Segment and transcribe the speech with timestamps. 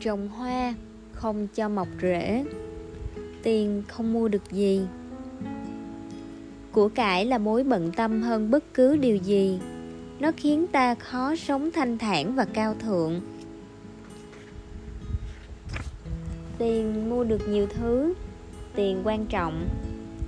[0.00, 0.74] trồng hoa,
[1.12, 2.44] không cho mọc rễ.
[3.42, 4.82] Tiền không mua được gì.
[6.72, 9.60] Của cải là mối bận tâm hơn bất cứ điều gì.
[10.20, 13.20] Nó khiến ta khó sống thanh thản và cao thượng.
[16.58, 18.14] Tiền mua được nhiều thứ,
[18.74, 19.68] tiền quan trọng,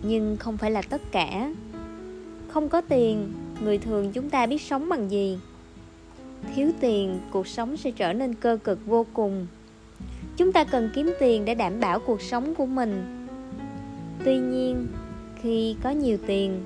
[0.02, 1.52] nhưng không phải là tất cả.
[2.48, 5.39] Không có tiền, người thường chúng ta biết sống bằng gì?
[6.54, 9.46] Thiếu tiền, cuộc sống sẽ trở nên cơ cực vô cùng
[10.36, 13.27] chúng ta cần kiếm tiền để đảm bảo cuộc sống của mình.
[14.24, 14.86] Tuy nhiên,
[15.42, 16.60] khi có nhiều tiền,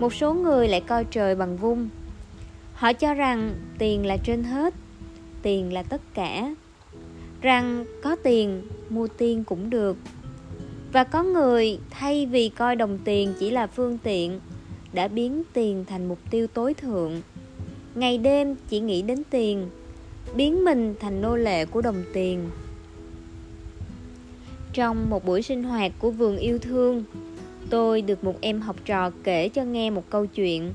[0.00, 1.88] một số người lại coi trời bằng vung.
[2.74, 4.74] Họ cho rằng tiền là trên hết,
[5.42, 6.54] tiền là tất cả.
[7.42, 9.96] Rằng có tiền, mua tiên cũng được.
[10.92, 14.40] Và có người thay vì coi đồng tiền chỉ là phương tiện,
[14.92, 17.22] đã biến tiền thành mục tiêu tối thượng.
[17.94, 19.68] Ngày đêm chỉ nghĩ đến tiền,
[20.34, 22.50] biến mình thành nô lệ của đồng tiền
[24.76, 27.04] trong một buổi sinh hoạt của vườn yêu thương.
[27.70, 30.72] Tôi được một em học trò kể cho nghe một câu chuyện.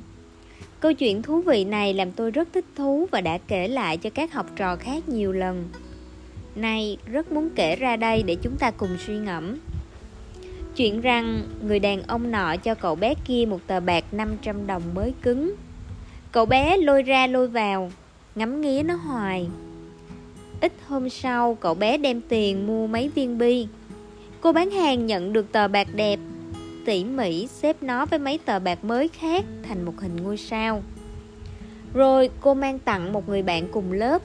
[0.80, 4.10] Câu chuyện thú vị này làm tôi rất thích thú và đã kể lại cho
[4.10, 5.70] các học trò khác nhiều lần.
[6.56, 9.58] Nay, rất muốn kể ra đây để chúng ta cùng suy ngẫm.
[10.76, 14.84] Chuyện rằng người đàn ông nọ cho cậu bé kia một tờ bạc 500 đồng
[14.94, 15.56] mới cứng.
[16.32, 17.92] Cậu bé lôi ra lôi vào,
[18.36, 19.48] ngắm nghía nó hoài.
[20.62, 23.68] Ít hôm sau, cậu bé đem tiền mua mấy viên bi
[24.42, 26.20] cô bán hàng nhận được tờ bạc đẹp.
[26.86, 30.84] Tỉ mỉ xếp nó với mấy tờ bạc mới khác thành một hình ngôi sao.
[31.94, 34.22] Rồi cô mang tặng một người bạn cùng lớp.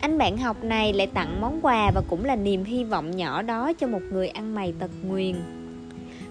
[0.00, 3.42] Anh bạn học này lại tặng món quà và cũng là niềm hy vọng nhỏ
[3.42, 5.36] đó cho một người ăn mày tật nguyền.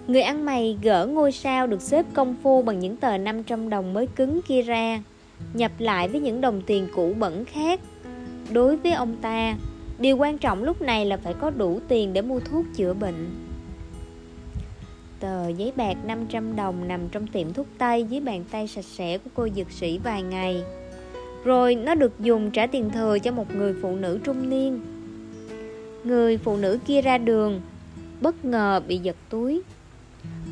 [0.06, 3.92] Người ăn mày gỡ ngôi sao được xếp công phu bằng những tờ 500 đồng
[3.94, 5.02] mới cứng kia ra
[5.54, 7.80] Nhập lại với những đồng tiền cũ bẩn khác.
[8.50, 9.56] Đối với ông ta,
[10.02, 13.30] điều quan trọng lúc này là phải có đủ tiền để mua thuốc chữa bệnh.
[15.20, 19.18] Tờ giấy bạc 500 đồng nằm trong tiệm thuốc tây dưới bàn tay sạch sẽ
[19.18, 20.62] của cô dược sĩ vài ngày.
[21.44, 24.80] Rồi nó được dùng trả tiền thừa cho một người phụ nữ trung niên.
[26.04, 27.60] Người phụ nữ kia ra đường,
[28.20, 29.62] Bất ngờ bị giật túi.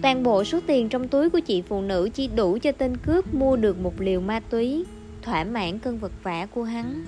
[0.03, 3.35] Toàn bộ số tiền trong túi của chị phụ nữ chỉ đủ cho tên cướp
[3.35, 4.85] mua được một liều ma túy,
[5.23, 7.05] Thỏa mãn cơn vật vả của hắn.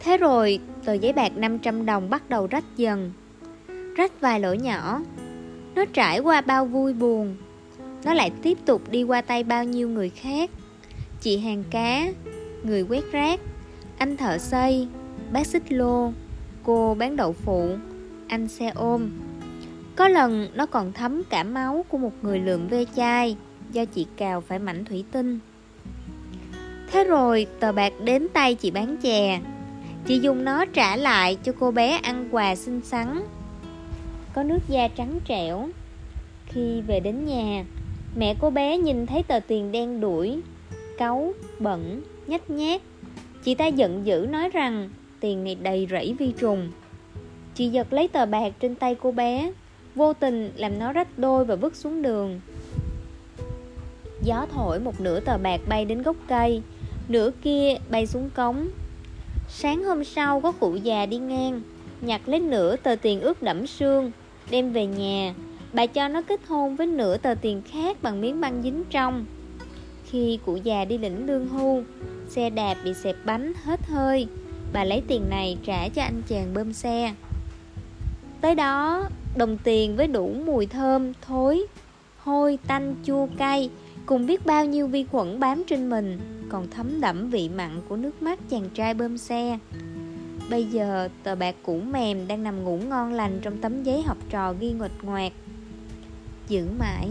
[0.00, 3.12] Thế rồi, tờ giấy bạc 500 đồng bắt đầu rách dần.
[3.96, 5.00] Rách vài lỗ nhỏ.
[5.74, 7.36] Nó trải qua bao vui buồn.
[8.04, 10.50] Nó lại tiếp tục đi qua tay bao nhiêu người khác.
[11.20, 12.06] Chị hàng cá,
[12.62, 13.40] Người quét rác,
[13.98, 14.88] Anh thợ xây,
[15.32, 16.12] Bác xích lô,
[16.64, 17.68] Cô bán đậu phụ,
[18.28, 19.10] Anh xe ôm.
[19.96, 23.36] Có lần nó còn thấm cả máu của một người lượm ve chai
[23.72, 25.38] Do chị cào phải mảnh thủy tinh.
[26.92, 29.40] Thế rồi, tờ bạc đến tay chị bán chè.
[30.08, 33.22] Chị dùng nó trả lại cho cô bé ăn quà xinh xắn.
[34.34, 35.68] Có nước da trắng trẻo.
[36.46, 37.64] Khi về đến nhà
[38.16, 40.40] Mẹ cô bé nhìn thấy tờ tiền đen đuổi
[40.98, 42.80] Cáu, bẩn, nhách nhát
[43.44, 46.70] Chị ta giận dữ nói rằng Tiền này đầy rẫy vi trùng.
[47.54, 49.52] Chị giật lấy tờ bạc trên tay cô bé
[49.94, 52.40] Vô tình làm nó rách đôi và vứt xuống đường.
[54.22, 56.62] Gió thổi một nửa tờ bạc bay đến gốc cây
[57.08, 58.68] Nửa kia bay xuống cống.
[59.48, 61.60] Sáng hôm sau có cụ già đi ngang
[62.00, 64.10] Nhặt lấy nửa tờ tiền ướt đẫm sương
[64.50, 65.34] Đem về nhà.
[65.72, 69.24] Bà cho nó kết hôn với nửa tờ tiền khác bằng miếng băng dính trong.
[70.04, 71.82] Khi cụ già đi lĩnh lương hưu
[72.28, 74.26] Xe đạp bị xẹp bánh hết hơi.
[74.72, 77.14] Bà lấy tiền này trả cho anh chàng bơm xe.
[78.40, 79.04] Tới đó
[79.36, 81.66] Đồng tiền với đủ mùi thơm, thối,
[82.18, 83.70] hôi, tanh, chua, cay
[84.08, 87.96] Cùng biết bao nhiêu vi khuẩn bám trên mình Còn thấm đẫm vị mặn của
[87.96, 89.58] nước mắt chàng trai bơm xe.
[90.50, 94.16] Bây giờ tờ bạc cũ mềm đang nằm ngủ ngon lành trong tấm giấy học
[94.30, 95.32] trò ghi ngoạch ngoạc.
[96.48, 97.08] Giữ mãi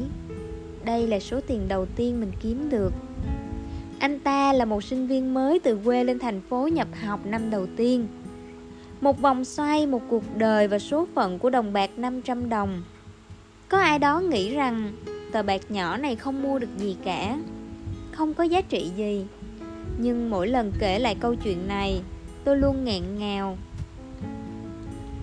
[0.85, 2.93] Đây là số tiền đầu tiên mình kiếm được.
[3.99, 7.49] Anh ta là một sinh viên mới từ quê lên thành phố nhập học năm
[7.49, 8.07] đầu tiên.
[9.01, 12.83] Một vòng xoay, một cuộc đời và số phận của đồng bạc 500 đồng.
[13.69, 14.91] Có ai đó nghĩ rằng
[15.37, 17.37] tờ bạc nhỏ này không mua được gì cả.
[18.11, 19.25] Không có giá trị gì.
[19.97, 22.01] Nhưng mỗi lần kể lại câu chuyện này,
[22.43, 23.57] Tôi luôn ngẹn ngào.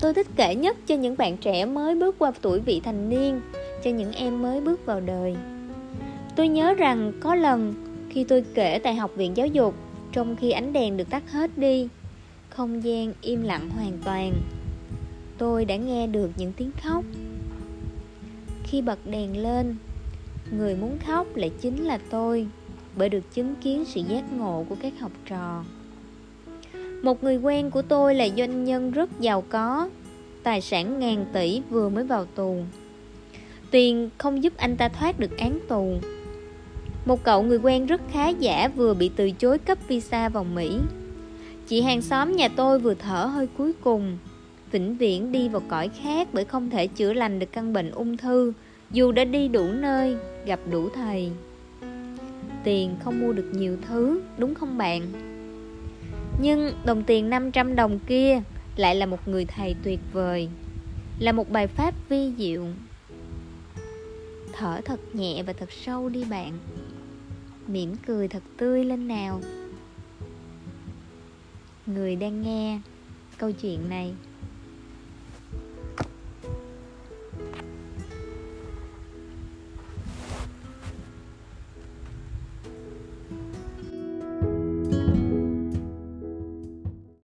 [0.01, 3.41] Tôi thích kể nhất cho những bạn trẻ mới bước qua tuổi vị thành niên,
[3.85, 5.37] Cho những em mới bước vào đời.
[6.37, 7.75] Tôi nhớ rằng có lần
[8.11, 9.75] khi tôi kể tại học viện giáo dục,
[10.13, 11.89] Trong khi ánh đèn được tắt hết đi,
[12.51, 14.33] không gian im lặng hoàn toàn.
[15.39, 17.05] Tôi đã nghe được những tiếng khóc.
[18.65, 19.77] Khi bật đèn lên
[20.51, 22.47] người muốn khóc lại chính là tôi,
[22.97, 25.65] bởi được chứng kiến sự giác ngộ của các học trò.
[27.03, 29.89] Một người quen của tôi là doanh nhân rất giàu có,
[30.43, 32.57] Tài sản ngàn tỷ vừa mới vào tù.
[33.71, 35.95] Tiền không giúp anh ta thoát được án tù.
[37.07, 40.79] Một cậu người quen rất khá giả vừa bị từ chối cấp visa vào Mỹ.
[41.67, 44.19] Chị hàng xóm nhà tôi vừa thở hơi cuối cùng,
[44.75, 48.17] Vĩnh viễn đi vào cõi khác bởi không thể chữa lành được căn bệnh ung
[48.17, 48.53] thư.
[48.95, 51.31] Dù đã đi đủ nơi, gặp đủ thầy
[52.65, 55.03] Tiền không mua được nhiều thứ, đúng không bạn?
[56.41, 58.43] Nhưng đồng tiền 500 đồng kia
[58.77, 60.49] lại là một người thầy tuyệt vời
[61.19, 62.67] Là một bài pháp vi diệu.
[64.53, 66.59] Thở thật nhẹ và thật sâu đi bạn.
[67.67, 69.41] Mỉm cười thật tươi lên nào.
[71.87, 72.81] Người đang nghe
[73.39, 74.15] câu chuyện này.